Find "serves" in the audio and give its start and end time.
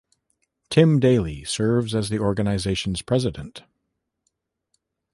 1.43-1.93